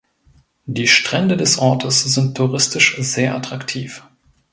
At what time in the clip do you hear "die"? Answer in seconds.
0.65-0.87